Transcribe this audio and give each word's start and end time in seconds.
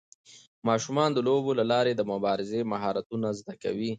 ماشومان 0.67 1.09
د 1.13 1.19
لوبو 1.27 1.51
له 1.59 1.65
لارې 1.71 1.93
د 1.95 2.01
مبارزې 2.11 2.61
مهارتونه 2.71 3.27
زده 3.39 3.55
کوي. 3.63 3.89